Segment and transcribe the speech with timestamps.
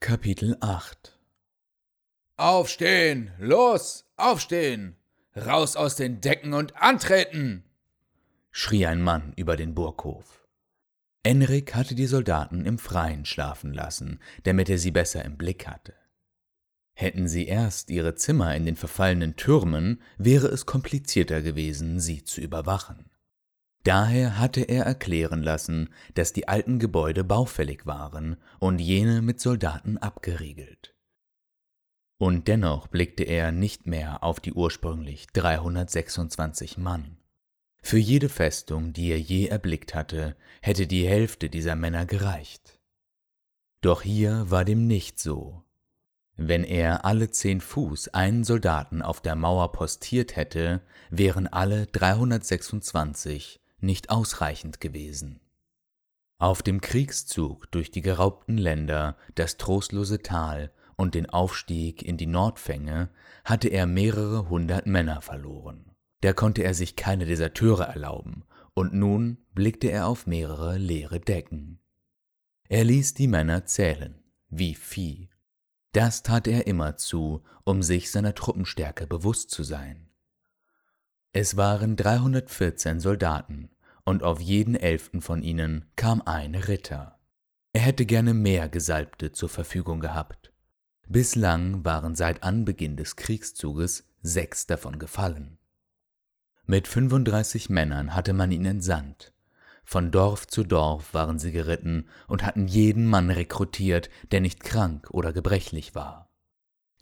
[0.00, 1.18] Kapitel 8
[2.36, 3.32] Aufstehen!
[3.38, 4.04] Los!
[4.16, 4.96] Aufstehen!
[5.36, 7.64] Raus aus den Decken und antreten!
[8.52, 10.46] schrie ein Mann über den Burghof.
[11.24, 15.94] Enrik hatte die Soldaten im Freien schlafen lassen, damit er sie besser im Blick hatte.
[16.94, 22.40] Hätten sie erst ihre Zimmer in den verfallenen Türmen, wäre es komplizierter gewesen, sie zu
[22.40, 23.10] überwachen.
[23.84, 29.98] Daher hatte er erklären lassen, dass die alten Gebäude baufällig waren und jene mit Soldaten
[29.98, 30.94] abgeriegelt.
[32.18, 37.16] Und dennoch blickte er nicht mehr auf die ursprünglich 326 Mann.
[37.80, 42.80] Für jede Festung, die er je erblickt hatte, hätte die Hälfte dieser Männer gereicht.
[43.80, 45.62] Doch hier war dem nicht so.
[46.36, 53.60] Wenn er alle zehn Fuß einen Soldaten auf der Mauer postiert hätte, wären alle 326
[53.80, 55.40] nicht ausreichend gewesen.
[56.38, 62.26] Auf dem Kriegszug durch die geraubten Länder, das trostlose Tal und den Aufstieg in die
[62.26, 63.10] Nordfänge
[63.44, 65.90] hatte er mehrere hundert Männer verloren.
[66.20, 68.44] Da konnte er sich keine Deserteure erlauben,
[68.74, 71.80] und nun blickte er auf mehrere leere Decken.
[72.68, 75.30] Er ließ die Männer zählen, wie Vieh.
[75.92, 80.07] Das tat er immerzu, um sich seiner Truppenstärke bewusst zu sein.
[81.32, 83.70] Es waren 314 Soldaten,
[84.04, 87.18] und auf jeden elften von ihnen kam ein Ritter.
[87.74, 90.52] Er hätte gerne mehr Gesalbte zur Verfügung gehabt.
[91.06, 95.58] Bislang waren seit Anbeginn des Kriegszuges sechs davon gefallen.
[96.64, 99.32] Mit 35 Männern hatte man ihn entsandt.
[99.84, 105.08] Von Dorf zu Dorf waren sie geritten und hatten jeden Mann rekrutiert, der nicht krank
[105.10, 106.30] oder gebrechlich war.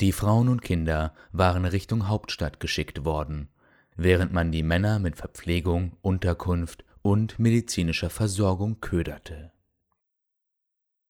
[0.00, 3.48] Die Frauen und Kinder waren Richtung Hauptstadt geschickt worden,
[3.96, 9.52] während man die Männer mit Verpflegung, Unterkunft und medizinischer Versorgung köderte.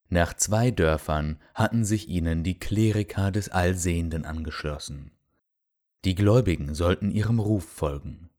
[0.09, 5.11] Nach zwei Dörfern hatten sich ihnen die Kleriker des Allsehenden angeschlossen.
[6.05, 8.31] Die Gläubigen sollten ihrem Ruf folgen.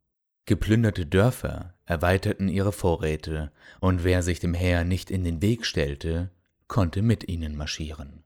[0.45, 6.31] Geplünderte Dörfer erweiterten ihre Vorräte, und wer sich dem Heer nicht in den Weg stellte,
[6.69, 8.23] konnte mit ihnen marschieren.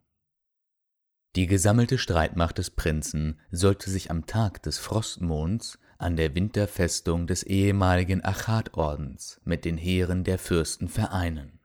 [1.35, 7.43] Die gesammelte Streitmacht des Prinzen sollte sich am Tag des Frostmonds an der Winterfestung des
[7.43, 11.59] ehemaligen Achatordens mit den Heeren der Fürsten vereinen.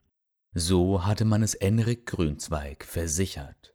[0.52, 3.74] So hatte man es Enrik Grünzweig versichert.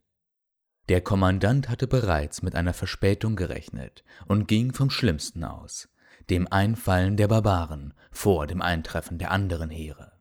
[0.90, 5.90] Der Kommandant hatte bereits mit einer Verspätung gerechnet und ging vom Schlimmsten aus,
[6.30, 10.12] dem Einfallen der Barbaren vor dem Eintreffen der anderen Heere.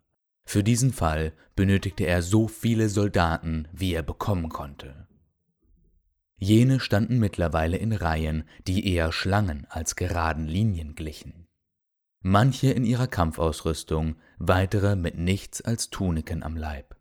[0.44, 5.06] Für diesen Fall benötigte er so viele Soldaten, wie er bekommen konnte.
[6.42, 11.46] Jene standen mittlerweile in Reihen, die eher Schlangen als geraden Linien glichen.
[12.22, 16.96] Manche in ihrer Kampfausrüstung, weitere mit nichts als Tuniken am Leib.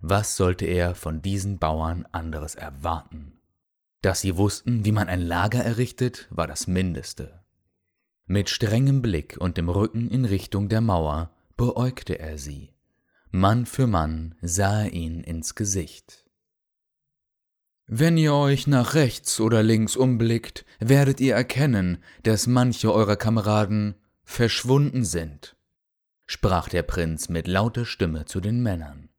[0.00, 3.40] Was sollte er von diesen Bauern anderes erwarten?
[4.00, 7.44] Dass sie wussten, wie man ein Lager errichtet, war das Mindeste.
[8.26, 12.74] Mit strengem Blick und dem Rücken in Richtung der Mauer beäugte er sie.
[13.30, 16.24] Mann für Mann sah er ihn ins Gesicht.
[17.94, 23.96] Wenn ihr euch nach rechts oder links umblickt, werdet ihr erkennen, dass manche eurer Kameraden
[24.24, 25.56] verschwunden sind,
[26.24, 29.10] sprach der Prinz mit lauter Stimme zu den Männern.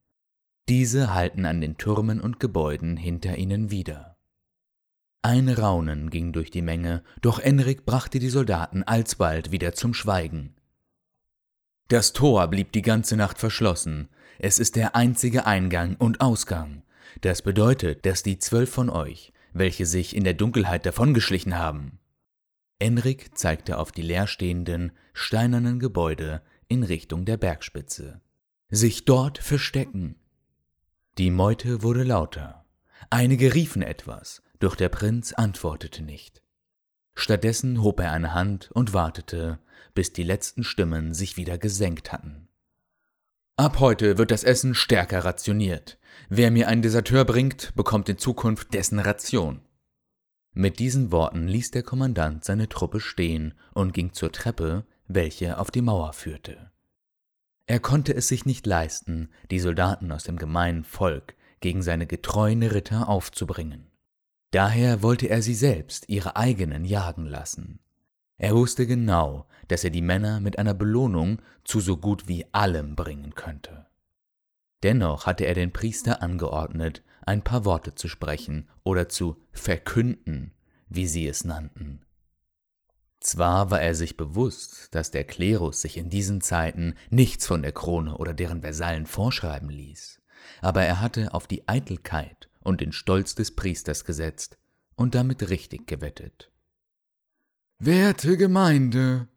[0.69, 4.17] Diese halten an den Türmen und Gebäuden hinter ihnen wieder.
[5.21, 10.55] Ein Raunen ging durch die Menge, doch Enrik brachte die Soldaten alsbald wieder zum Schweigen.
[11.89, 16.82] Das Tor blieb die ganze Nacht verschlossen, es ist der einzige Eingang und Ausgang.
[17.21, 21.99] Das bedeutet, dass die zwölf von euch, welche sich in der Dunkelheit davongeschlichen haben,
[22.83, 28.19] Enrik zeigte auf die leerstehenden, steinernen Gebäude in Richtung der Bergspitze,
[28.69, 30.17] sich dort verstecken.
[31.17, 32.65] Die Meute wurde lauter.
[33.09, 36.41] Einige riefen etwas, doch der Prinz antwortete nicht.
[37.15, 39.59] Stattdessen hob er eine Hand und wartete,
[39.93, 42.49] bis die letzten Stimmen sich wieder gesenkt hatten.
[43.55, 45.99] Ab heute wird das Essen stärker rationiert.
[46.27, 49.61] Wer mir einen Deserteur bringt, bekommt in Zukunft dessen Ration.
[50.53, 55.69] Mit diesen Worten ließ der Kommandant seine Truppe stehen und ging zur Treppe, welche auf
[55.69, 56.71] die Mauer führte.
[57.67, 62.63] Er konnte es sich nicht leisten, die Soldaten aus dem gemeinen Volk gegen seine getreuen
[62.63, 63.91] Ritter aufzubringen.
[64.49, 67.79] Daher wollte er sie selbst, ihre eigenen, jagen lassen.
[68.37, 72.95] Er wusste genau, dass er die Männer mit einer Belohnung zu so gut wie allem
[72.95, 73.85] bringen könnte.
[74.83, 80.51] Dennoch hatte er den Priester angeordnet, ein paar Worte zu sprechen oder zu verkünden,
[80.89, 82.01] wie sie es nannten.
[83.21, 87.71] Zwar war er sich bewusst, dass der Klerus sich in diesen Zeiten nichts von der
[87.71, 90.21] Krone oder deren Versallen vorschreiben ließ,
[90.61, 94.57] aber er hatte auf die Eitelkeit und den Stolz des Priesters gesetzt
[94.95, 96.52] und damit richtig gewettet.
[97.79, 99.27] Werte Gemeinde,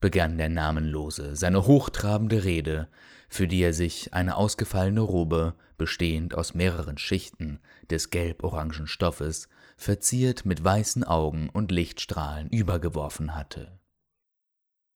[0.00, 2.88] begann der Namenlose seine hochtrabende Rede,
[3.28, 7.60] für die er sich eine ausgefallene Robe, bestehend aus mehreren Schichten
[7.90, 13.78] des gelb-orangen Stoffes, verziert mit weißen Augen und Lichtstrahlen übergeworfen hatte.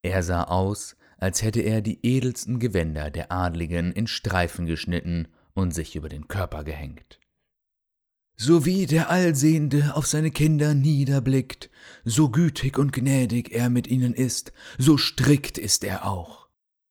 [0.02, 5.72] Er sah aus, als hätte er die edelsten Gewänder der Adligen in Streifen geschnitten und
[5.72, 7.18] sich über den Körper gehängt.
[8.40, 11.70] So wie der Allsehende auf seine Kinder niederblickt,
[12.04, 16.46] so gütig und gnädig er mit ihnen ist, so strikt ist er auch.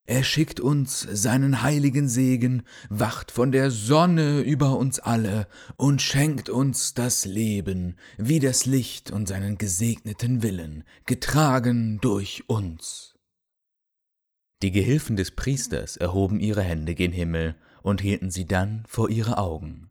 [0.05, 5.47] Er schickt uns seinen heiligen Segen, wacht von der Sonne über uns alle
[5.77, 13.15] und schenkt uns das Leben wie das Licht und seinen gesegneten Willen, getragen durch uns.
[14.61, 19.37] Die Gehilfen des Priesters erhoben ihre Hände gen Himmel und hielten sie dann vor ihre
[19.37, 19.86] Augen.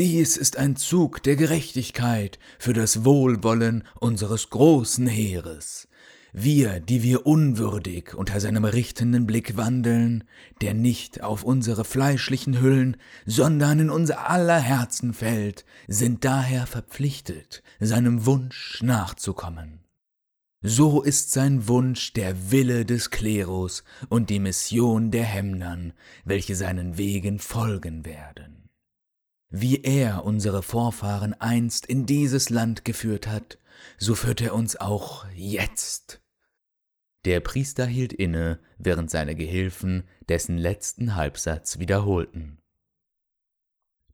[0.00, 5.88] Dies ist ein Zug der Gerechtigkeit für das Wohlwollen unseres großen Heeres.
[6.32, 10.24] Wir, die wir unwürdig unter seinem richtenden Blick wandeln,
[10.62, 17.62] der nicht auf unsere fleischlichen Hüllen, sondern in unser aller Herzen fällt, sind daher verpflichtet,
[17.78, 19.80] seinem Wunsch nachzukommen.
[20.62, 25.92] So ist sein Wunsch der Wille des Klerus und die Mission der Hemnern,
[26.24, 28.69] welche seinen Wegen folgen werden.
[29.50, 33.58] Wie er unsere Vorfahren einst in dieses Land geführt hat,
[33.98, 36.20] so führt er uns auch jetzt.
[37.24, 42.58] Der Priester hielt inne, während seine Gehilfen dessen letzten Halbsatz wiederholten.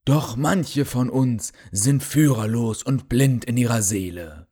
[0.06, 4.46] Doch manche von uns sind führerlos und blind in ihrer Seele,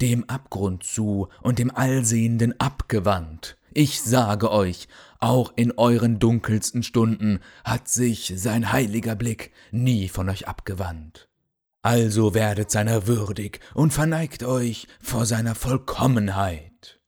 [0.00, 4.88] dem Abgrund zu und dem Allsehenden abgewandt, ich sage euch,
[5.20, 11.28] auch in euren dunkelsten Stunden hat sich sein heiliger Blick nie von euch abgewandt.
[11.82, 17.00] Also werdet seiner würdig und verneigt euch vor seiner Vollkommenheit.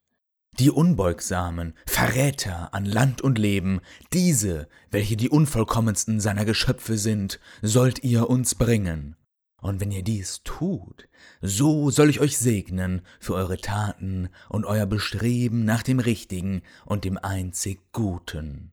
[0.59, 3.81] Die Unbeugsamen, Verräter an Land und Leben,
[4.13, 9.17] diese, welche die unvollkommensten seiner Geschöpfe sind, sollt ihr uns bringen,
[9.61, 11.09] und wenn ihr dies tut,
[11.41, 17.05] so soll ich euch segnen für eure Taten und euer Bestreben nach dem Richtigen und
[17.05, 18.73] dem einzig Guten.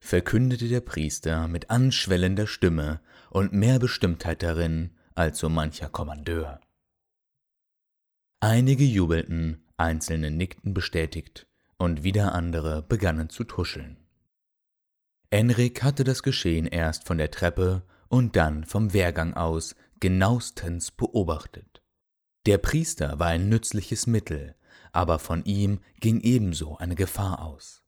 [0.00, 3.00] Verkündete der Priester mit anschwellender Stimme
[3.30, 6.60] und mehr Bestimmtheit darin als so mancher Kommandeur.
[8.40, 11.46] Einige jubelten, einzelne nickten bestätigt,
[11.78, 13.96] und wieder andere begannen zu tuscheln.
[15.30, 21.82] Enrik hatte das Geschehen erst von der Treppe und dann vom Wehrgang aus genauestens beobachtet.
[22.46, 24.54] Der Priester war ein nützliches Mittel,
[24.92, 27.82] aber von ihm ging ebenso eine Gefahr aus.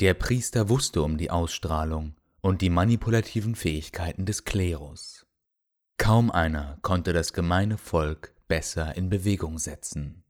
[0.00, 5.26] Der Priester wusste um die Ausstrahlung und die manipulativen Fähigkeiten des Klerus.
[5.98, 10.23] Kaum einer konnte das gemeine Volk besser in Bewegung setzen.